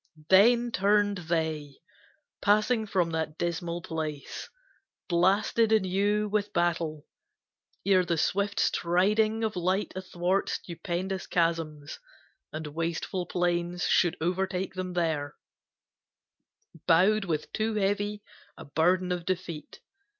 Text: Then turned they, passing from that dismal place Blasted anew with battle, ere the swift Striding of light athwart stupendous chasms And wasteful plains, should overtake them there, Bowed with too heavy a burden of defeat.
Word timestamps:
Then 0.29 0.71
turned 0.71 1.19
they, 1.29 1.75
passing 2.41 2.87
from 2.87 3.11
that 3.11 3.37
dismal 3.37 3.83
place 3.83 4.49
Blasted 5.07 5.71
anew 5.71 6.27
with 6.27 6.53
battle, 6.53 7.05
ere 7.85 8.03
the 8.03 8.17
swift 8.17 8.59
Striding 8.59 9.43
of 9.43 9.55
light 9.55 9.91
athwart 9.95 10.49
stupendous 10.49 11.27
chasms 11.27 11.99
And 12.51 12.65
wasteful 12.65 13.27
plains, 13.27 13.83
should 13.85 14.17
overtake 14.19 14.73
them 14.73 14.93
there, 14.93 15.35
Bowed 16.87 17.25
with 17.25 17.53
too 17.53 17.75
heavy 17.75 18.23
a 18.57 18.65
burden 18.65 19.11
of 19.11 19.23
defeat. 19.23 19.81